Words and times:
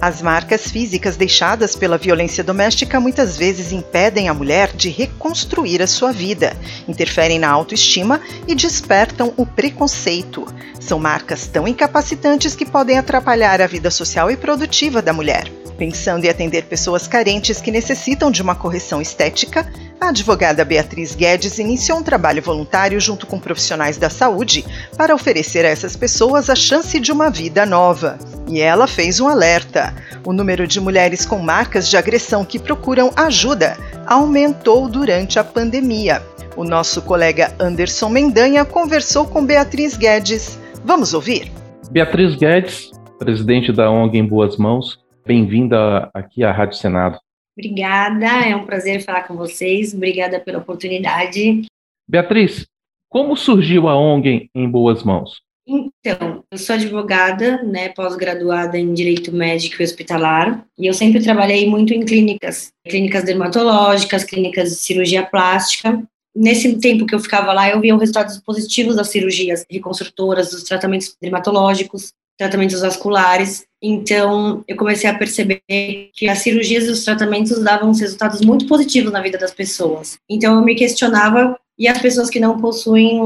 As 0.00 0.22
marcas 0.22 0.70
físicas 0.70 1.14
deixadas 1.14 1.76
pela 1.76 1.98
violência 1.98 2.42
doméstica 2.42 2.98
muitas 2.98 3.36
vezes 3.36 3.70
impedem 3.70 4.30
a 4.30 4.34
mulher 4.34 4.72
de 4.72 4.88
reconstruir 4.88 5.82
a 5.82 5.86
sua 5.86 6.10
vida, 6.10 6.56
interferem 6.88 7.38
na 7.38 7.50
autoestima 7.50 8.18
e 8.48 8.54
despertam 8.54 9.34
o 9.36 9.44
preconceito. 9.44 10.46
São 10.80 10.98
marcas 10.98 11.46
tão 11.46 11.68
incapacitantes 11.68 12.54
que 12.54 12.64
podem 12.64 12.96
atrapalhar 12.96 13.60
a 13.60 13.66
vida 13.66 13.90
social 13.90 14.30
e 14.30 14.38
produtiva 14.38 15.02
da 15.02 15.12
mulher. 15.12 15.52
Pensando 15.76 16.24
em 16.24 16.30
atender 16.30 16.64
pessoas 16.64 17.06
carentes 17.06 17.60
que 17.60 17.70
necessitam 17.70 18.30
de 18.30 18.40
uma 18.40 18.54
correção 18.54 19.02
estética, 19.02 19.70
a 20.00 20.08
advogada 20.08 20.64
Beatriz 20.64 21.14
Guedes 21.14 21.58
iniciou 21.58 21.98
um 21.98 22.02
trabalho 22.02 22.42
voluntário 22.42 22.98
junto 22.98 23.26
com 23.26 23.38
profissionais 23.38 23.98
da 23.98 24.08
saúde 24.08 24.64
para 24.96 25.14
oferecer 25.14 25.66
a 25.66 25.68
essas 25.68 25.94
pessoas 25.94 26.48
a 26.48 26.54
chance 26.54 26.98
de 26.98 27.12
uma 27.12 27.28
vida 27.28 27.66
nova. 27.66 28.18
E 28.50 28.60
ela 28.60 28.86
fez 28.86 29.20
um 29.20 29.28
alerta: 29.28 29.94
o 30.26 30.32
número 30.32 30.66
de 30.66 30.80
mulheres 30.80 31.24
com 31.24 31.38
marcas 31.38 31.88
de 31.88 31.96
agressão 31.96 32.44
que 32.44 32.58
procuram 32.58 33.10
ajuda 33.16 33.76
aumentou 34.06 34.88
durante 34.88 35.38
a 35.38 35.44
pandemia. 35.44 36.20
O 36.56 36.64
nosso 36.64 37.00
colega 37.00 37.54
Anderson 37.60 38.08
Mendanha 38.08 38.64
conversou 38.64 39.24
com 39.24 39.46
Beatriz 39.46 39.96
Guedes. 39.96 40.58
Vamos 40.84 41.14
ouvir? 41.14 41.50
Beatriz 41.90 42.34
Guedes, 42.34 42.90
presidente 43.18 43.72
da 43.72 43.88
ONG 43.88 44.18
Em 44.18 44.26
Boas 44.26 44.56
Mãos, 44.56 44.98
Bem-vinda 45.24 46.10
aqui 46.12 46.42
à 46.42 46.50
Rádio 46.50 46.76
Senado. 46.76 47.18
Obrigada, 47.56 48.48
é 48.48 48.56
um 48.56 48.64
prazer 48.64 49.04
falar 49.04 49.28
com 49.28 49.36
vocês. 49.36 49.94
Obrigada 49.94 50.40
pela 50.40 50.58
oportunidade. 50.58 51.66
Beatriz, 52.08 52.66
como 53.08 53.36
surgiu 53.36 53.88
a 53.88 53.96
ONG 53.96 54.50
em 54.52 54.68
Boas 54.68 55.04
Mãos? 55.04 55.40
Então, 55.72 56.42
eu 56.50 56.58
sou 56.58 56.74
advogada, 56.74 57.62
né, 57.62 57.90
pós-graduada 57.90 58.76
em 58.76 58.92
Direito 58.92 59.32
Médico 59.32 59.80
e 59.80 59.84
Hospitalar, 59.84 60.66
e 60.76 60.88
eu 60.88 60.92
sempre 60.92 61.22
trabalhei 61.22 61.68
muito 61.68 61.94
em 61.94 62.04
clínicas, 62.04 62.72
clínicas 62.84 63.22
dermatológicas, 63.22 64.24
clínicas 64.24 64.70
de 64.70 64.74
cirurgia 64.74 65.24
plástica. 65.24 66.02
Nesse 66.34 66.76
tempo 66.80 67.06
que 67.06 67.14
eu 67.14 67.20
ficava 67.20 67.52
lá, 67.52 67.70
eu 67.70 67.80
via 67.80 67.94
os 67.94 68.00
resultados 68.00 68.38
positivos 68.38 68.96
das 68.96 69.10
cirurgias 69.10 69.64
reconstrutoras, 69.70 70.50
dos 70.50 70.64
tratamentos 70.64 71.16
dermatológicos, 71.22 72.12
tratamentos 72.36 72.80
vasculares. 72.80 73.64
Então, 73.80 74.64
eu 74.66 74.76
comecei 74.76 75.08
a 75.08 75.16
perceber 75.16 75.62
que 75.68 76.28
as 76.28 76.38
cirurgias 76.38 76.86
e 76.86 76.90
os 76.90 77.04
tratamentos 77.04 77.62
davam 77.62 77.92
resultados 77.92 78.40
muito 78.40 78.66
positivos 78.66 79.12
na 79.12 79.22
vida 79.22 79.38
das 79.38 79.52
pessoas. 79.52 80.18
Então, 80.28 80.56
eu 80.56 80.64
me 80.64 80.74
questionava 80.74 81.56
e 81.80 81.88
as 81.88 82.00
pessoas 82.00 82.28
que 82.28 82.38
não 82.38 82.60
possuem 82.60 83.18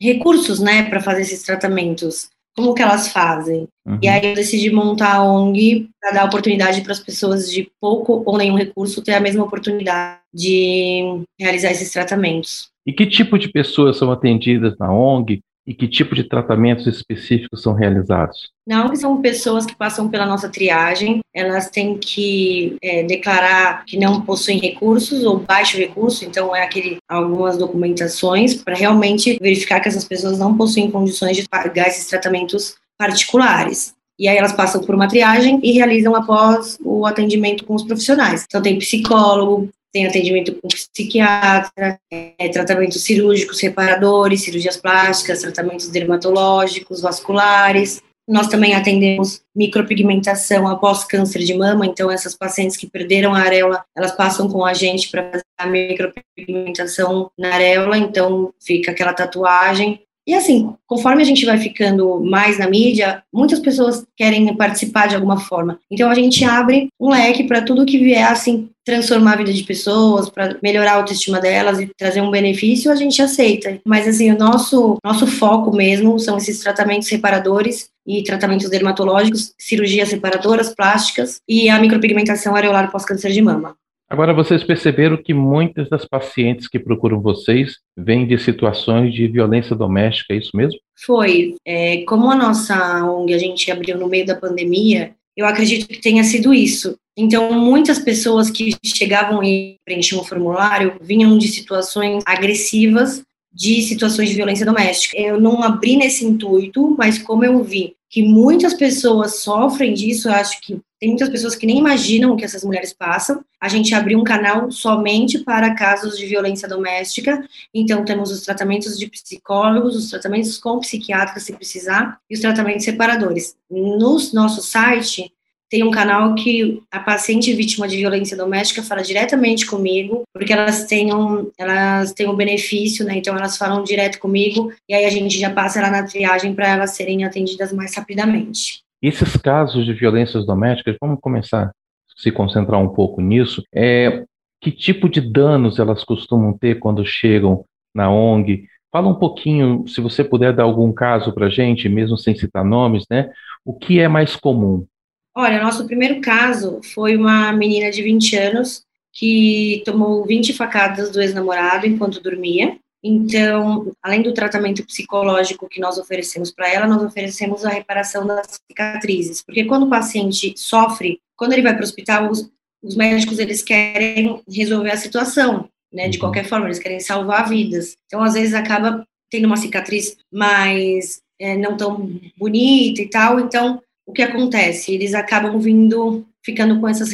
recursos, 0.00 0.60
né, 0.60 0.82
para 0.90 1.00
fazer 1.00 1.22
esses 1.22 1.42
tratamentos, 1.42 2.28
como 2.54 2.74
que 2.74 2.82
elas 2.82 3.08
fazem? 3.08 3.66
Uhum. 3.86 3.98
E 4.02 4.08
aí 4.08 4.26
eu 4.26 4.34
decidi 4.34 4.70
montar 4.70 5.16
a 5.16 5.24
ONG 5.24 5.88
para 5.98 6.12
dar 6.12 6.24
oportunidade 6.26 6.82
para 6.82 6.92
as 6.92 7.00
pessoas 7.00 7.50
de 7.50 7.70
pouco 7.80 8.22
ou 8.26 8.36
nenhum 8.36 8.56
recurso 8.56 9.02
ter 9.02 9.14
a 9.14 9.20
mesma 9.20 9.44
oportunidade 9.44 10.20
de 10.34 11.22
realizar 11.40 11.70
esses 11.70 11.90
tratamentos. 11.90 12.68
E 12.86 12.92
que 12.92 13.06
tipo 13.06 13.38
de 13.38 13.48
pessoas 13.48 13.96
são 13.96 14.12
atendidas 14.12 14.76
na 14.78 14.92
ONG? 14.92 15.40
E 15.66 15.72
que 15.72 15.86
tipo 15.86 16.14
de 16.14 16.24
tratamentos 16.24 16.86
específicos 16.86 17.62
são 17.62 17.72
realizados? 17.72 18.50
Não, 18.66 18.94
são 18.96 19.20
pessoas 19.20 19.64
que 19.64 19.76
passam 19.76 20.08
pela 20.08 20.26
nossa 20.26 20.48
triagem, 20.48 21.20
elas 21.34 21.70
têm 21.70 21.98
que 21.98 22.76
é, 22.82 23.02
declarar 23.04 23.84
que 23.84 23.98
não 23.98 24.22
possuem 24.22 24.58
recursos 24.58 25.24
ou 25.24 25.38
baixo 25.38 25.76
recurso, 25.76 26.24
então 26.24 26.54
é 26.54 26.62
aquele 26.62 26.98
algumas 27.08 27.56
documentações 27.56 28.54
para 28.54 28.74
realmente 28.74 29.38
verificar 29.40 29.80
que 29.80 29.88
essas 29.88 30.04
pessoas 30.04 30.38
não 30.38 30.56
possuem 30.56 30.90
condições 30.90 31.36
de 31.36 31.48
pagar 31.48 31.88
esses 31.88 32.06
tratamentos 32.06 32.76
particulares. 32.98 33.94
E 34.18 34.28
aí 34.28 34.36
elas 34.36 34.52
passam 34.52 34.80
por 34.80 34.94
uma 34.94 35.08
triagem 35.08 35.58
e 35.62 35.72
realizam 35.72 36.14
após 36.14 36.78
o 36.84 37.06
atendimento 37.06 37.64
com 37.64 37.74
os 37.74 37.82
profissionais. 37.82 38.44
Então 38.46 38.62
tem 38.62 38.78
psicólogo, 38.78 39.68
tem 39.92 40.06
atendimento 40.06 40.54
com 40.54 40.68
psiquiatra, 40.68 41.98
é, 42.10 42.48
tratamentos 42.48 43.02
cirúrgicos, 43.02 43.60
reparadores, 43.60 44.42
cirurgias 44.42 44.76
plásticas, 44.76 45.42
tratamentos 45.42 45.88
dermatológicos, 45.88 47.00
vasculares. 47.00 48.02
Nós 48.26 48.46
também 48.46 48.74
atendemos 48.74 49.42
micropigmentação 49.54 50.66
após 50.66 51.04
câncer 51.04 51.40
de 51.40 51.54
mama, 51.54 51.84
então 51.84 52.10
essas 52.10 52.34
pacientes 52.34 52.76
que 52.76 52.88
perderam 52.88 53.34
a 53.34 53.40
areola, 53.40 53.84
elas 53.96 54.12
passam 54.12 54.48
com 54.48 54.64
a 54.64 54.72
gente 54.72 55.10
para 55.10 55.30
fazer 55.30 55.44
a 55.58 55.66
micropigmentação 55.66 57.30
na 57.36 57.54
areola, 57.54 57.98
então 57.98 58.54
fica 58.60 58.92
aquela 58.92 59.12
tatuagem 59.12 60.00
e 60.26 60.34
assim, 60.34 60.72
conforme 60.86 61.22
a 61.22 61.24
gente 61.24 61.44
vai 61.44 61.58
ficando 61.58 62.20
mais 62.20 62.58
na 62.58 62.68
mídia, 62.68 63.22
muitas 63.32 63.58
pessoas 63.58 64.04
querem 64.16 64.54
participar 64.56 65.08
de 65.08 65.16
alguma 65.16 65.38
forma. 65.38 65.80
Então 65.90 66.08
a 66.08 66.14
gente 66.14 66.44
abre 66.44 66.88
um 67.00 67.10
leque 67.10 67.44
para 67.44 67.62
tudo 67.62 67.86
que 67.86 67.98
vier 67.98 68.24
assim 68.24 68.68
transformar 68.84 69.34
a 69.34 69.36
vida 69.36 69.52
de 69.52 69.62
pessoas, 69.62 70.28
para 70.28 70.56
melhorar 70.62 70.92
a 70.92 70.96
autoestima 70.96 71.40
delas 71.40 71.80
e 71.80 71.90
trazer 71.96 72.20
um 72.20 72.30
benefício, 72.30 72.90
a 72.90 72.96
gente 72.96 73.22
aceita. 73.22 73.80
Mas 73.84 74.08
assim, 74.08 74.30
o 74.32 74.38
nosso 74.38 74.96
nosso 75.04 75.26
foco 75.26 75.74
mesmo 75.74 76.18
são 76.18 76.36
esses 76.36 76.58
tratamentos 76.60 77.08
reparadores 77.08 77.88
e 78.06 78.22
tratamentos 78.22 78.68
dermatológicos, 78.68 79.54
cirurgias 79.58 80.10
reparadoras 80.10 80.74
plásticas 80.74 81.40
e 81.48 81.68
a 81.68 81.78
micropigmentação 81.78 82.56
areolar 82.56 82.90
pós-câncer 82.90 83.30
de 83.30 83.40
mama. 83.40 83.76
Agora, 84.12 84.34
vocês 84.34 84.62
perceberam 84.62 85.16
que 85.16 85.32
muitas 85.32 85.88
das 85.88 86.04
pacientes 86.04 86.68
que 86.68 86.78
procuram 86.78 87.18
vocês 87.18 87.78
vêm 87.96 88.26
de 88.26 88.36
situações 88.36 89.14
de 89.14 89.26
violência 89.26 89.74
doméstica, 89.74 90.34
é 90.34 90.36
isso 90.36 90.54
mesmo? 90.54 90.78
Foi. 91.06 91.54
É, 91.64 92.02
como 92.02 92.30
a 92.30 92.36
nossa 92.36 93.02
ONG 93.06 93.32
a 93.32 93.38
gente 93.38 93.72
abriu 93.72 93.96
no 93.96 94.06
meio 94.06 94.26
da 94.26 94.36
pandemia, 94.36 95.14
eu 95.34 95.46
acredito 95.46 95.88
que 95.88 95.98
tenha 95.98 96.22
sido 96.24 96.52
isso. 96.52 96.94
Então, 97.16 97.58
muitas 97.58 97.98
pessoas 98.00 98.50
que 98.50 98.76
chegavam 98.84 99.42
e 99.42 99.76
preenchiam 99.82 100.20
o 100.20 100.24
formulário 100.24 100.98
vinham 101.00 101.38
de 101.38 101.48
situações 101.48 102.22
agressivas, 102.26 103.22
de 103.52 103.82
situações 103.82 104.28
de 104.28 104.34
violência 104.34 104.64
doméstica. 104.64 105.18
Eu 105.18 105.40
não 105.40 105.62
abri 105.62 105.96
nesse 105.96 106.24
intuito, 106.24 106.94
mas 106.96 107.18
como 107.18 107.44
eu 107.44 107.62
vi 107.62 107.96
que 108.08 108.22
muitas 108.22 108.74
pessoas 108.74 109.42
sofrem 109.42 109.94
disso, 109.94 110.28
eu 110.28 110.34
acho 110.34 110.60
que 110.60 110.80
tem 111.00 111.08
muitas 111.08 111.30
pessoas 111.30 111.56
que 111.56 111.66
nem 111.66 111.78
imaginam 111.78 112.32
o 112.32 112.36
que 112.36 112.44
essas 112.44 112.62
mulheres 112.62 112.92
passam. 112.92 113.42
A 113.60 113.68
gente 113.68 113.94
abriu 113.94 114.20
um 114.20 114.22
canal 114.22 114.70
somente 114.70 115.38
para 115.40 115.74
casos 115.74 116.16
de 116.16 116.26
violência 116.26 116.68
doméstica. 116.68 117.44
Então, 117.74 118.04
temos 118.04 118.30
os 118.30 118.42
tratamentos 118.42 118.98
de 118.98 119.08
psicólogos, 119.08 119.96
os 119.96 120.10
tratamentos 120.10 120.58
com 120.58 120.78
psiquiatras, 120.78 121.42
se 121.42 121.54
precisar, 121.54 122.20
e 122.30 122.34
os 122.34 122.40
tratamentos 122.40 122.84
separadores. 122.84 123.56
No 123.68 124.16
nosso 124.32 124.62
site, 124.62 125.32
tem 125.72 125.82
um 125.82 125.90
canal 125.90 126.34
que 126.34 126.82
a 126.90 127.00
paciente 127.00 127.50
vítima 127.54 127.88
de 127.88 127.96
violência 127.96 128.36
doméstica 128.36 128.82
fala 128.82 129.00
diretamente 129.00 129.64
comigo, 129.64 130.22
porque 130.30 130.52
elas 130.52 130.84
têm 130.84 131.14
um, 131.14 131.50
elas 131.56 132.12
têm 132.12 132.28
um 132.28 132.36
benefício, 132.36 133.06
né? 133.06 133.16
Então 133.16 133.34
elas 133.34 133.56
falam 133.56 133.82
direto 133.82 134.20
comigo 134.20 134.70
e 134.86 134.92
aí 134.92 135.06
a 135.06 135.10
gente 135.10 135.38
já 135.38 135.48
passa 135.48 135.78
ela 135.78 135.88
na 135.88 136.02
triagem 136.02 136.54
para 136.54 136.68
elas 136.68 136.90
serem 136.90 137.24
atendidas 137.24 137.72
mais 137.72 137.96
rapidamente. 137.96 138.82
Esses 139.00 139.34
casos 139.38 139.86
de 139.86 139.94
violências 139.94 140.44
domésticas, 140.44 140.94
vamos 141.00 141.18
começar 141.22 141.62
a 141.62 141.72
se 142.18 142.30
concentrar 142.30 142.78
um 142.78 142.90
pouco 142.90 143.22
nisso. 143.22 143.62
É, 143.74 144.24
que 144.60 144.70
tipo 144.70 145.08
de 145.08 145.22
danos 145.22 145.78
elas 145.78 146.04
costumam 146.04 146.52
ter 146.52 146.80
quando 146.80 147.02
chegam 147.02 147.64
na 147.94 148.10
ONG? 148.10 148.66
Fala 148.92 149.08
um 149.08 149.14
pouquinho, 149.14 149.88
se 149.88 150.02
você 150.02 150.22
puder 150.22 150.52
dar 150.52 150.64
algum 150.64 150.92
caso 150.92 151.32
para 151.32 151.46
a 151.46 151.50
gente, 151.50 151.88
mesmo 151.88 152.18
sem 152.18 152.36
citar 152.36 152.62
nomes, 152.62 153.06
né? 153.10 153.30
O 153.64 153.72
que 153.72 153.98
é 153.98 154.06
mais 154.06 154.36
comum? 154.36 154.84
Olha, 155.34 155.62
nosso 155.62 155.86
primeiro 155.86 156.20
caso 156.20 156.80
foi 156.94 157.16
uma 157.16 157.52
menina 157.52 157.90
de 157.90 158.02
20 158.02 158.36
anos 158.36 158.82
que 159.12 159.82
tomou 159.84 160.24
20 160.26 160.52
facadas 160.52 161.10
do 161.10 161.20
ex-namorado 161.20 161.86
enquanto 161.86 162.22
dormia. 162.22 162.78
Então, 163.02 163.92
além 164.02 164.22
do 164.22 164.32
tratamento 164.32 164.84
psicológico 164.86 165.68
que 165.68 165.80
nós 165.80 165.98
oferecemos 165.98 166.52
para 166.52 166.68
ela, 166.68 166.86
nós 166.86 167.02
oferecemos 167.02 167.64
a 167.64 167.70
reparação 167.70 168.26
das 168.26 168.60
cicatrizes, 168.70 169.42
porque 169.42 169.64
quando 169.64 169.86
o 169.86 169.90
paciente 169.90 170.54
sofre, 170.56 171.18
quando 171.36 171.52
ele 171.52 171.62
vai 171.62 171.72
para 171.72 171.80
o 171.80 171.84
hospital, 171.84 172.30
os, 172.30 172.48
os, 172.82 172.94
médicos 172.94 173.40
eles 173.40 173.62
querem 173.62 174.40
resolver 174.48 174.92
a 174.92 174.96
situação, 174.96 175.68
né? 175.92 176.08
De 176.08 176.16
uhum. 176.16 176.22
qualquer 176.22 176.44
forma, 176.44 176.66
eles 176.66 176.78
querem 176.78 177.00
salvar 177.00 177.48
vidas. 177.48 177.96
Então, 178.06 178.22
às 178.22 178.34
vezes 178.34 178.54
acaba 178.54 179.04
tendo 179.28 179.46
uma 179.46 179.56
cicatriz 179.56 180.16
mais 180.32 181.20
é, 181.40 181.56
não 181.56 181.76
tão 181.76 182.20
bonita 182.36 183.02
e 183.02 183.10
tal. 183.10 183.40
Então, 183.40 183.82
o 184.06 184.12
que 184.12 184.22
acontece? 184.22 184.92
Eles 184.92 185.14
acabam 185.14 185.58
vindo 185.58 186.26
ficando 186.44 186.80
com 186.80 186.88
essas, 186.88 187.10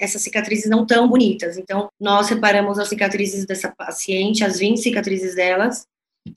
essas 0.00 0.22
cicatrizes 0.22 0.70
não 0.70 0.86
tão 0.86 1.06
bonitas. 1.06 1.58
Então, 1.58 1.90
nós 2.00 2.26
separamos 2.26 2.78
as 2.78 2.88
cicatrizes 2.88 3.44
dessa 3.44 3.70
paciente, 3.70 4.44
as 4.44 4.58
20 4.58 4.78
cicatrizes 4.78 5.34
delas, 5.34 5.86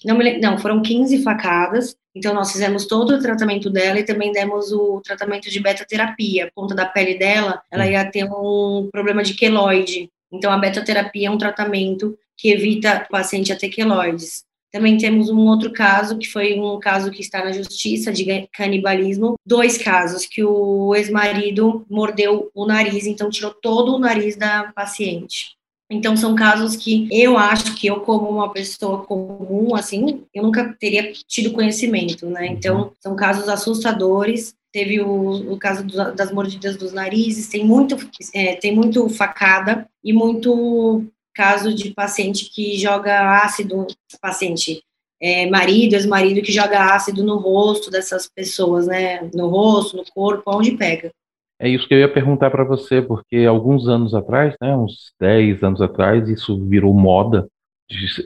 não, 0.03 0.17
não, 0.41 0.57
foram 0.57 0.81
15 0.81 1.23
facadas. 1.23 1.95
Então, 2.13 2.33
nós 2.33 2.51
fizemos 2.51 2.87
todo 2.87 3.15
o 3.15 3.21
tratamento 3.21 3.69
dela 3.69 3.99
e 3.99 4.03
também 4.03 4.31
demos 4.31 4.71
o 4.71 5.01
tratamento 5.01 5.49
de 5.49 5.59
beta-terapia. 5.59 6.47
Por 6.47 6.63
conta 6.63 6.75
da 6.75 6.85
pele 6.85 7.17
dela, 7.17 7.61
ela 7.71 7.87
ia 7.87 8.09
ter 8.09 8.25
um 8.25 8.89
problema 8.91 9.23
de 9.23 9.33
queloide. 9.33 10.09
Então, 10.31 10.51
a 10.51 10.57
beta-terapia 10.57 11.27
é 11.27 11.31
um 11.31 11.37
tratamento 11.37 12.17
que 12.37 12.51
evita 12.51 13.05
o 13.07 13.11
paciente 13.11 13.53
a 13.53 13.55
ter 13.55 13.69
queloides. 13.69 14.44
Também 14.75 14.97
temos 14.97 15.29
um 15.29 15.39
outro 15.47 15.71
caso, 15.71 16.17
que 16.17 16.27
foi 16.27 16.59
um 16.59 16.77
caso 16.81 17.09
que 17.09 17.21
está 17.21 17.41
na 17.41 17.53
justiça 17.53 18.11
de 18.11 18.45
canibalismo. 18.51 19.35
Dois 19.45 19.77
casos, 19.77 20.25
que 20.25 20.43
o 20.43 20.93
ex-marido 20.93 21.85
mordeu 21.89 22.51
o 22.53 22.65
nariz, 22.65 23.07
então 23.07 23.29
tirou 23.29 23.51
todo 23.53 23.95
o 23.95 23.99
nariz 23.99 24.35
da 24.35 24.73
paciente. 24.75 25.55
Então, 25.89 26.17
são 26.17 26.35
casos 26.35 26.75
que 26.75 27.07
eu 27.09 27.37
acho 27.37 27.73
que 27.73 27.87
eu, 27.87 28.01
como 28.01 28.29
uma 28.29 28.51
pessoa 28.51 29.05
comum, 29.05 29.73
assim, 29.73 30.25
eu 30.33 30.43
nunca 30.43 30.75
teria 30.77 31.09
tido 31.25 31.53
conhecimento, 31.53 32.25
né? 32.25 32.47
Então, 32.47 32.91
são 32.99 33.15
casos 33.15 33.47
assustadores. 33.47 34.53
Teve 34.73 34.99
o, 34.99 35.53
o 35.53 35.57
caso 35.57 35.85
do, 35.85 36.13
das 36.13 36.33
mordidas 36.33 36.75
dos 36.75 36.91
narizes, 36.91 37.47
tem 37.47 37.63
muito, 37.63 37.95
é, 38.33 38.55
tem 38.55 38.75
muito 38.75 39.07
facada 39.07 39.87
e 40.03 40.11
muito 40.11 41.05
caso 41.35 41.75
de 41.75 41.93
paciente 41.93 42.49
que 42.49 42.77
joga 42.77 43.43
ácido, 43.43 43.85
paciente 44.21 44.81
é, 45.21 45.49
marido, 45.49 45.93
ex-marido 45.93 46.41
que 46.41 46.51
joga 46.51 46.95
ácido 46.95 47.23
no 47.23 47.37
rosto 47.37 47.91
dessas 47.91 48.27
pessoas, 48.27 48.87
né? 48.87 49.29
No 49.33 49.47
rosto, 49.47 49.97
no 49.97 50.03
corpo, 50.13 50.43
onde 50.47 50.71
pega. 50.71 51.11
É 51.59 51.69
isso 51.69 51.87
que 51.87 51.93
eu 51.93 51.99
ia 51.99 52.11
perguntar 52.11 52.51
para 52.51 52.63
você, 52.63 53.01
porque 53.01 53.45
alguns 53.47 53.87
anos 53.87 54.13
atrás, 54.13 54.55
né, 54.61 54.75
uns 54.75 55.13
10 55.19 55.63
anos 55.63 55.81
atrás, 55.81 56.27
isso 56.27 56.61
virou 56.65 56.93
moda, 56.93 57.47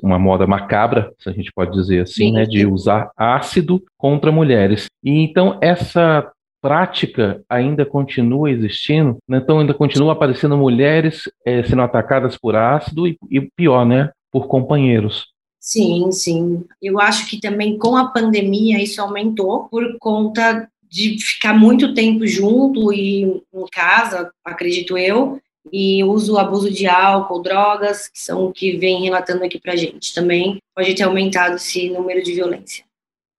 uma 0.01 0.17
moda 0.17 0.47
macabra, 0.47 1.13
se 1.19 1.29
a 1.29 1.31
gente 1.31 1.51
pode 1.53 1.71
dizer 1.71 2.01
assim, 2.01 2.13
sim, 2.13 2.31
né, 2.31 2.45
de 2.45 2.65
usar 2.65 3.11
ácido 3.15 3.83
contra 3.97 4.31
mulheres. 4.31 4.87
E 5.03 5.11
então 5.21 5.59
essa 5.61 6.31
prática 6.61 7.41
ainda 7.49 7.85
continua 7.85 8.51
existindo, 8.51 9.17
né? 9.27 9.37
então 9.37 9.59
ainda 9.59 9.73
continua 9.73 10.13
aparecendo 10.13 10.57
mulheres 10.57 11.23
é, 11.45 11.63
sendo 11.63 11.81
atacadas 11.81 12.37
por 12.37 12.55
ácido 12.55 13.07
e, 13.07 13.17
e 13.29 13.41
pior, 13.55 13.85
né, 13.85 14.11
por 14.31 14.47
companheiros. 14.47 15.27
Sim, 15.59 16.11
sim. 16.11 16.65
Eu 16.81 16.99
acho 16.99 17.29
que 17.29 17.39
também 17.39 17.77
com 17.77 17.95
a 17.95 18.07
pandemia 18.07 18.81
isso 18.81 19.01
aumentou 19.01 19.67
por 19.69 19.97
conta 19.99 20.69
de 20.89 21.17
ficar 21.19 21.53
muito 21.53 21.93
tempo 21.93 22.25
junto 22.25 22.91
e 22.91 23.23
em 23.53 23.65
casa, 23.71 24.31
acredito 24.43 24.97
eu, 24.97 25.39
e 25.71 26.03
uso, 26.03 26.37
abuso 26.37 26.71
de 26.71 26.87
álcool, 26.87 27.41
drogas, 27.41 28.07
que 28.07 28.19
são 28.19 28.45
o 28.45 28.51
que 28.51 28.77
vem 28.77 29.03
relatando 29.03 29.43
aqui 29.43 29.59
para 29.59 29.75
gente. 29.75 30.13
Também 30.13 30.57
pode 30.75 30.95
ter 30.95 31.03
aumentado 31.03 31.57
esse 31.57 31.89
número 31.89 32.23
de 32.23 32.33
violência. 32.33 32.83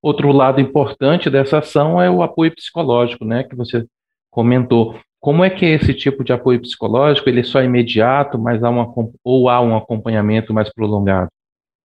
Outro 0.03 0.33
lado 0.33 0.61
importante 0.61 1.29
dessa 1.29 1.59
ação 1.59 2.01
é 2.01 2.11
o 2.11 2.23
apoio 2.23 2.55
psicológico, 2.55 3.25
né, 3.25 3.45
que 3.45 3.55
você 3.55 3.85
comentou. 4.31 4.99
Como 5.21 5.45
é 5.45 5.51
que 5.51 5.67
é 5.67 5.75
esse 5.75 5.93
tipo 5.93 6.25
de 6.25 6.33
apoio 6.33 6.63
psicológico? 6.63 7.29
Ele 7.29 7.41
é 7.41 7.45
só 7.45 7.63
imediato, 7.63 8.39
mas 8.39 8.65
há 8.65 8.71
uma, 8.71 8.91
ou 9.23 9.51
há 9.51 9.61
um 9.61 9.77
acompanhamento 9.77 10.55
mais 10.55 10.73
prolongado? 10.73 11.29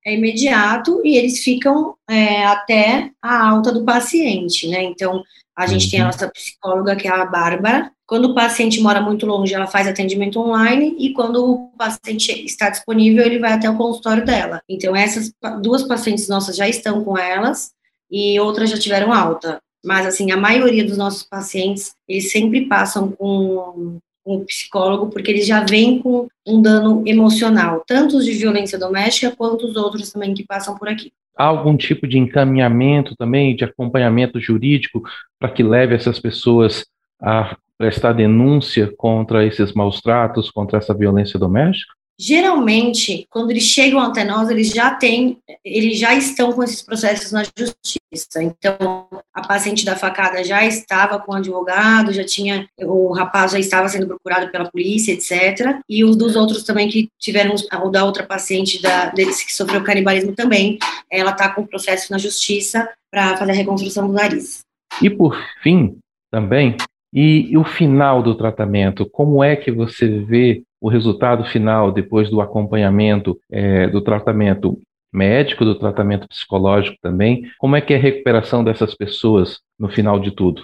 É 0.05 0.13
imediato 0.13 1.01
e 1.03 1.17
eles 1.17 1.43
ficam 1.43 1.95
é, 2.09 2.45
até 2.45 3.11
a 3.21 3.49
alta 3.49 3.73
do 3.73 3.83
paciente, 3.83 4.69
né? 4.69 4.83
Então, 4.83 5.23
a 5.57 5.65
gente 5.67 5.85
uhum. 5.85 5.91
tem 5.91 5.99
a 5.99 6.03
uhum. 6.03 6.11
nossa 6.11 6.29
psicóloga, 6.29 6.95
que 6.95 7.07
é 7.07 7.11
a 7.11 7.25
Bárbara. 7.25 7.91
Quando 8.05 8.25
o 8.25 8.35
paciente 8.35 8.79
mora 8.79 9.01
muito 9.01 9.25
longe, 9.25 9.53
ela 9.53 9.65
faz 9.65 9.87
atendimento 9.87 10.39
online 10.39 10.95
e 10.99 11.11
quando 11.11 11.43
o 11.43 11.67
paciente 11.77 12.31
está 12.45 12.69
disponível, 12.69 13.25
ele 13.25 13.39
vai 13.39 13.53
até 13.53 13.69
o 13.69 13.75
consultório 13.75 14.23
dela. 14.23 14.61
Então, 14.69 14.95
essas 14.95 15.33
duas 15.61 15.83
pacientes 15.83 16.29
nossas 16.29 16.55
já 16.55 16.69
estão 16.69 17.03
com 17.03 17.17
elas 17.17 17.71
e 18.15 18.39
outras 18.39 18.69
já 18.69 18.77
tiveram 18.77 19.11
alta. 19.11 19.59
Mas, 19.83 20.05
assim, 20.05 20.31
a 20.31 20.37
maioria 20.37 20.85
dos 20.85 20.97
nossos 20.97 21.23
pacientes, 21.23 21.93
eles 22.07 22.31
sempre 22.31 22.65
passam 22.65 23.11
com, 23.11 23.99
com 24.23 24.37
um 24.37 24.45
psicólogo, 24.45 25.09
porque 25.09 25.29
eles 25.29 25.45
já 25.45 25.65
vêm 25.65 25.99
com 25.99 26.29
um 26.47 26.61
dano 26.61 27.03
emocional, 27.05 27.83
tanto 27.85 28.15
os 28.15 28.23
de 28.23 28.31
violência 28.31 28.79
doméstica 28.79 29.35
quanto 29.35 29.67
os 29.67 29.75
outros 29.75 30.13
também 30.13 30.33
que 30.33 30.45
passam 30.45 30.77
por 30.77 30.87
aqui. 30.87 31.11
Há 31.37 31.43
algum 31.43 31.75
tipo 31.75 32.07
de 32.07 32.17
encaminhamento 32.17 33.17
também, 33.17 33.53
de 33.53 33.65
acompanhamento 33.65 34.39
jurídico, 34.39 35.03
para 35.37 35.49
que 35.49 35.61
leve 35.61 35.93
essas 35.93 36.17
pessoas 36.17 36.85
a 37.21 37.57
prestar 37.77 38.13
denúncia 38.13 38.93
contra 38.95 39.45
esses 39.45 39.73
maus 39.73 39.99
tratos, 39.99 40.49
contra 40.49 40.77
essa 40.77 40.93
violência 40.93 41.37
doméstica? 41.37 41.93
Geralmente, 42.17 43.27
quando 43.29 43.51
eles 43.51 43.63
chegam 43.63 43.99
até 43.99 44.23
nós, 44.23 44.49
eles 44.49 44.69
já 44.69 44.91
têm, 44.91 45.37
eles 45.63 45.99
já 45.99 46.13
estão 46.15 46.53
com 46.53 46.63
esses 46.63 46.81
processos 46.81 47.31
na 47.31 47.43
justiça. 47.43 48.41
Então, 48.41 49.07
a 49.33 49.45
paciente 49.45 49.83
da 49.83 49.97
facada 49.97 50.41
já 50.43 50.65
estava 50.65 51.19
com 51.19 51.33
o 51.33 51.35
advogado, 51.35 52.13
já 52.13 52.23
tinha, 52.23 52.67
o 52.79 53.11
rapaz 53.11 53.51
já 53.51 53.59
estava 53.59 53.89
sendo 53.89 54.07
procurado 54.07 54.49
pela 54.49 54.71
polícia, 54.71 55.11
etc. 55.11 55.79
E 55.89 56.05
os 56.05 56.15
dos 56.15 56.37
outros 56.37 56.63
também 56.63 56.87
que 56.87 57.09
tiveram, 57.19 57.53
o 57.83 57.89
da 57.89 58.05
outra 58.05 58.23
paciente 58.23 58.81
da, 58.81 59.07
deles 59.07 59.43
que 59.43 59.53
sofreu 59.53 59.83
canibalismo 59.83 60.33
também, 60.33 60.77
ela 61.11 61.31
está 61.31 61.49
com 61.49 61.63
o 61.63 61.67
processo 61.67 62.11
na 62.11 62.17
justiça 62.17 62.89
para 63.11 63.35
fazer 63.35 63.51
a 63.51 63.55
reconstrução 63.55 64.07
do 64.07 64.13
nariz. 64.13 64.59
E 65.01 65.09
por 65.09 65.35
fim, 65.61 65.97
também, 66.31 66.77
e, 67.13 67.51
e 67.51 67.57
o 67.57 67.63
final 67.63 68.23
do 68.23 68.35
tratamento, 68.35 69.05
como 69.09 69.43
é 69.43 69.55
que 69.55 69.71
você 69.71 70.07
vê 70.19 70.63
o 70.85 70.87
resultado 70.87 71.43
final, 71.45 71.91
depois 71.91 72.29
do 72.29 72.39
acompanhamento 72.39 73.39
é, 73.51 73.87
do 73.87 74.01
tratamento 74.01 74.79
médico, 75.11 75.65
do 75.65 75.79
tratamento 75.79 76.27
psicológico 76.27 76.95
também, 77.01 77.49
como 77.57 77.75
é 77.75 77.81
que 77.81 77.91
é 77.91 77.97
a 77.97 77.99
recuperação 77.99 78.63
dessas 78.63 78.93
pessoas 78.93 79.61
no 79.79 79.89
final 79.89 80.19
de 80.19 80.29
tudo? 80.29 80.63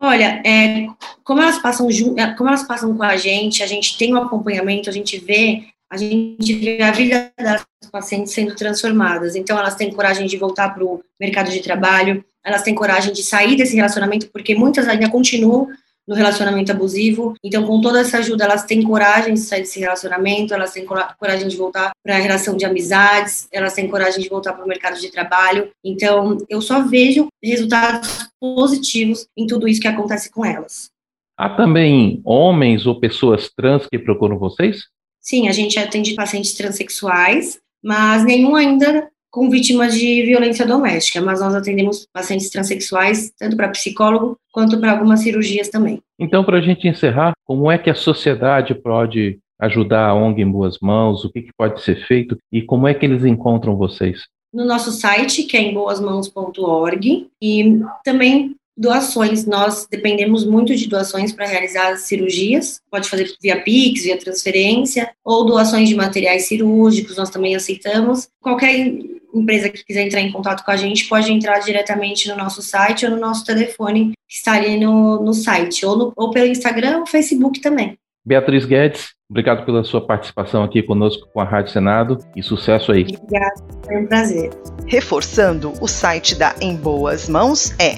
Olha, 0.00 0.40
é, 0.46 0.86
como, 1.22 1.42
elas 1.42 1.58
passam, 1.58 1.86
é, 2.16 2.32
como 2.32 2.48
elas 2.48 2.66
passam 2.66 2.96
com 2.96 3.02
a 3.02 3.18
gente, 3.18 3.62
a 3.62 3.66
gente 3.66 3.98
tem 3.98 4.14
um 4.14 4.22
acompanhamento, 4.22 4.88
a 4.88 4.92
gente 4.94 5.18
vê 5.18 5.64
a 5.92 5.96
gente 5.98 6.54
vê 6.54 6.80
a 6.82 6.92
vida 6.92 7.30
das 7.38 7.66
pacientes 7.92 8.32
sendo 8.32 8.54
transformadas. 8.54 9.36
Então, 9.36 9.58
elas 9.58 9.74
têm 9.74 9.92
coragem 9.92 10.26
de 10.26 10.38
voltar 10.38 10.72
para 10.72 10.84
o 10.84 11.02
mercado 11.20 11.50
de 11.50 11.60
trabalho, 11.60 12.24
elas 12.42 12.62
têm 12.62 12.74
coragem 12.74 13.12
de 13.12 13.22
sair 13.22 13.56
desse 13.56 13.76
relacionamento, 13.76 14.30
porque 14.32 14.54
muitas 14.54 14.88
ainda 14.88 15.10
continuam 15.10 15.68
no 16.10 16.16
relacionamento 16.16 16.72
abusivo. 16.72 17.34
Então, 17.42 17.64
com 17.64 17.80
toda 17.80 18.00
essa 18.00 18.18
ajuda, 18.18 18.42
elas 18.42 18.64
têm 18.64 18.82
coragem 18.82 19.34
de 19.34 19.38
sair 19.38 19.60
desse 19.60 19.78
relacionamento, 19.78 20.52
elas 20.52 20.72
têm 20.72 20.84
coragem 20.84 21.46
de 21.46 21.56
voltar 21.56 21.92
para 22.02 22.16
a 22.16 22.18
relação 22.18 22.56
de 22.56 22.64
amizades, 22.64 23.46
elas 23.52 23.74
têm 23.74 23.86
coragem 23.86 24.20
de 24.20 24.28
voltar 24.28 24.54
para 24.54 24.64
o 24.64 24.68
mercado 24.68 25.00
de 25.00 25.08
trabalho. 25.08 25.70
Então, 25.84 26.38
eu 26.48 26.60
só 26.60 26.82
vejo 26.82 27.28
resultados 27.40 28.28
positivos 28.40 29.28
em 29.38 29.46
tudo 29.46 29.68
isso 29.68 29.80
que 29.80 29.86
acontece 29.86 30.32
com 30.32 30.44
elas. 30.44 30.90
Há 31.38 31.50
também 31.50 32.20
homens 32.24 32.86
ou 32.86 32.98
pessoas 32.98 33.48
trans 33.48 33.86
que 33.86 33.96
procuram 33.96 34.36
vocês? 34.36 34.86
Sim, 35.20 35.46
a 35.46 35.52
gente 35.52 35.78
atende 35.78 36.14
pacientes 36.14 36.54
transexuais, 36.54 37.60
mas 37.80 38.24
nenhum 38.24 38.56
ainda 38.56 39.08
com 39.30 39.48
vítimas 39.48 39.94
de 39.94 40.22
violência 40.22 40.66
doméstica, 40.66 41.20
mas 41.20 41.40
nós 41.40 41.54
atendemos 41.54 42.06
pacientes 42.12 42.50
transexuais, 42.50 43.32
tanto 43.38 43.56
para 43.56 43.68
psicólogo 43.68 44.36
quanto 44.52 44.78
para 44.80 44.92
algumas 44.92 45.20
cirurgias 45.20 45.68
também. 45.68 46.02
Então, 46.18 46.44
para 46.44 46.58
a 46.58 46.60
gente 46.60 46.88
encerrar, 46.88 47.32
como 47.44 47.70
é 47.70 47.78
que 47.78 47.88
a 47.88 47.94
sociedade 47.94 48.74
pode 48.74 49.38
ajudar 49.60 50.08
a 50.08 50.14
ONG 50.14 50.42
em 50.42 50.50
boas 50.50 50.78
mãos? 50.80 51.24
O 51.24 51.30
que, 51.30 51.42
que 51.42 51.52
pode 51.56 51.82
ser 51.82 52.06
feito 52.06 52.36
e 52.52 52.62
como 52.62 52.88
é 52.88 52.94
que 52.94 53.06
eles 53.06 53.24
encontram 53.24 53.76
vocês? 53.76 54.22
No 54.52 54.64
nosso 54.64 54.90
site, 54.90 55.44
que 55.44 55.56
é 55.56 55.60
em 55.60 55.72
boasmãos.org, 55.72 57.28
e 57.40 57.80
também 58.04 58.56
doações. 58.76 59.46
Nós 59.46 59.86
dependemos 59.88 60.44
muito 60.44 60.74
de 60.74 60.88
doações 60.88 61.32
para 61.32 61.46
realizar 61.46 61.92
as 61.92 62.00
cirurgias. 62.00 62.80
Pode 62.90 63.08
fazer 63.08 63.30
via 63.40 63.62
Pix, 63.62 64.04
via 64.04 64.18
transferência, 64.18 65.12
ou 65.24 65.44
doações 65.44 65.88
de 65.88 65.94
materiais 65.94 66.46
cirúrgicos, 66.48 67.16
nós 67.16 67.30
também 67.30 67.54
aceitamos. 67.54 68.26
Qualquer 68.40 68.98
empresa 69.34 69.68
que 69.68 69.84
quiser 69.84 70.06
entrar 70.06 70.20
em 70.20 70.32
contato 70.32 70.64
com 70.64 70.70
a 70.70 70.76
gente 70.76 71.08
pode 71.08 71.32
entrar 71.32 71.58
diretamente 71.60 72.28
no 72.28 72.36
nosso 72.36 72.62
site 72.62 73.04
ou 73.04 73.12
no 73.12 73.18
nosso 73.18 73.44
telefone 73.44 74.12
que 74.28 74.34
está 74.34 74.54
ali 74.54 74.78
no, 74.78 75.22
no 75.22 75.34
site, 75.34 75.84
ou, 75.84 75.96
no, 75.96 76.12
ou 76.16 76.30
pelo 76.30 76.46
Instagram 76.46 76.98
ou 76.98 77.06
Facebook 77.06 77.60
também. 77.60 77.96
Beatriz 78.24 78.64
Guedes, 78.66 79.14
obrigado 79.28 79.64
pela 79.64 79.82
sua 79.82 80.06
participação 80.06 80.62
aqui 80.62 80.82
conosco 80.82 81.26
com 81.32 81.40
a 81.40 81.44
Rádio 81.44 81.72
Senado 81.72 82.18
e 82.36 82.42
sucesso 82.42 82.92
aí. 82.92 83.02
Obrigada, 83.02 83.54
foi 83.84 83.96
um 83.96 84.06
prazer. 84.06 84.50
Reforçando, 84.86 85.72
o 85.80 85.88
site 85.88 86.34
da 86.34 86.54
Em 86.60 86.76
Boas 86.76 87.26
Mãos 87.28 87.74
é 87.78 87.94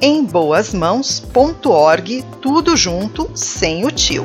emboasmãos.org, 0.00 2.24
tudo 2.40 2.76
junto, 2.76 3.28
sem 3.34 3.84
o 3.84 3.90
tio. 3.90 4.24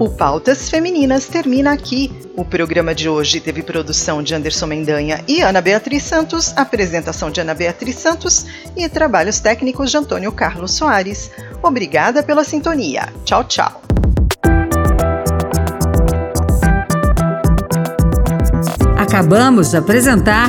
O 0.00 0.08
Pautas 0.08 0.70
Femininas 0.70 1.26
termina 1.26 1.72
aqui. 1.72 2.10
O 2.34 2.42
programa 2.42 2.94
de 2.94 3.06
hoje 3.06 3.38
teve 3.38 3.62
produção 3.62 4.22
de 4.22 4.34
Anderson 4.34 4.64
Mendanha 4.64 5.22
e 5.28 5.42
Ana 5.42 5.60
Beatriz 5.60 6.02
Santos, 6.04 6.56
apresentação 6.56 7.30
de 7.30 7.42
Ana 7.42 7.52
Beatriz 7.52 7.96
Santos 7.96 8.46
e 8.74 8.88
trabalhos 8.88 9.40
técnicos 9.40 9.90
de 9.90 9.98
Antônio 9.98 10.32
Carlos 10.32 10.72
Soares. 10.72 11.30
Obrigada 11.62 12.22
pela 12.22 12.44
sintonia. 12.44 13.12
Tchau, 13.26 13.44
tchau. 13.44 13.82
Acabamos 18.96 19.72
de 19.72 19.76
apresentar 19.76 20.48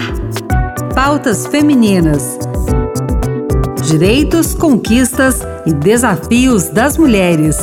Pautas 0.95 1.45
Femininas. 1.45 2.39
Direitos, 3.85 4.55
conquistas 4.55 5.41
e 5.65 5.73
desafios 5.73 6.69
das 6.69 6.95
mulheres. 6.95 7.57